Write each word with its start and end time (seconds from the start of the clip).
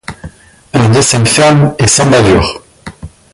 Un 0.73 0.89
dessin 0.89 1.23
ferme 1.25 1.75
et 1.77 1.85
sans 1.85 2.09
bavures. 2.09 2.63